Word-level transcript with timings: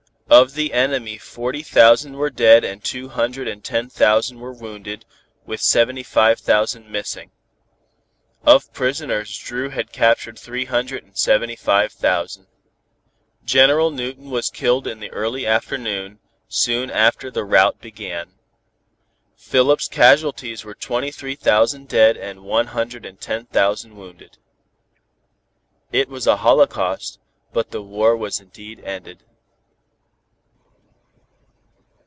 Of 0.33 0.53
the 0.53 0.71
enemy 0.71 1.17
forty 1.17 1.61
thousand 1.61 2.13
were 2.15 2.29
dead 2.29 2.63
and 2.63 2.81
two 2.81 3.09
hundred 3.09 3.49
and 3.49 3.61
ten 3.61 3.89
thousand 3.89 4.39
were 4.39 4.53
wounded 4.53 5.03
with 5.45 5.59
seventy 5.59 6.03
five 6.03 6.39
thousand 6.39 6.89
missing. 6.89 7.31
Of 8.45 8.71
prisoners 8.71 9.37
Dru 9.37 9.69
had 9.71 9.91
captured 9.91 10.39
three 10.39 10.63
hundred 10.65 11.03
and 11.03 11.17
seventy 11.17 11.57
five 11.57 11.91
thousand. 11.91 12.47
General 13.43 13.91
Newton 13.91 14.29
was 14.29 14.49
killed 14.49 14.87
in 14.87 15.01
the 15.01 15.11
early 15.11 15.45
afternoon, 15.45 16.19
soon 16.47 16.89
after 16.89 17.29
the 17.29 17.43
rout 17.43 17.81
began. 17.81 18.31
Philip's 19.35 19.89
casualties 19.89 20.63
were 20.63 20.73
twenty 20.75 21.11
three 21.11 21.35
thousand 21.35 21.89
dead 21.89 22.15
and 22.15 22.45
one 22.45 22.67
hundred 22.67 23.05
and 23.05 23.19
ten 23.19 23.47
thousand 23.47 23.97
wounded. 23.97 24.37
It 25.91 26.07
was 26.07 26.25
a 26.25 26.37
holocaust, 26.37 27.19
but 27.51 27.71
the 27.71 27.81
war 27.81 28.15
was 28.15 28.39
indeed 28.39 28.79
ended. 28.85 29.23